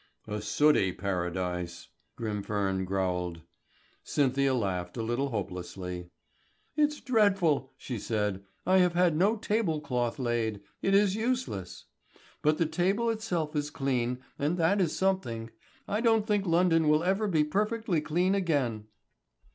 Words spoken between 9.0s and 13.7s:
no table cloth laid, it is useless. But the table itself is